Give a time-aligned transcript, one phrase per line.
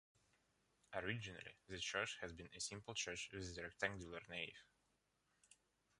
[0.95, 4.63] Originally, the church has been a simple church with a rectangular nave.